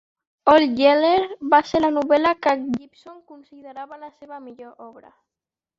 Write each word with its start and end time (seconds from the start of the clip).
"Old 0.53 0.79
Yeller" 0.83 1.19
va 1.55 1.59
ser 1.73 1.81
la 1.83 1.91
novel·la 1.99 2.33
que 2.47 2.57
Gipson 2.65 3.23
considerava 3.35 4.03
la 4.07 4.13
seva 4.19 4.45
millor 4.49 4.87
obra. 4.93 5.17